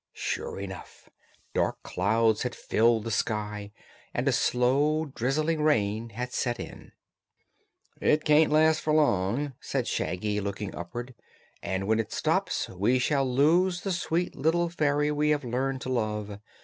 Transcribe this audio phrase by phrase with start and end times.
[0.13, 1.11] Sure enough,
[1.53, 3.71] dark clouds had filled the sky
[4.15, 6.91] and a slow, drizzling rain had set in.
[8.01, 11.13] "It can't last for long," said Shaggy, looking upward,
[11.61, 15.89] "and when it stops we shall lose the sweet little fairy we have learned to
[15.89, 16.39] love.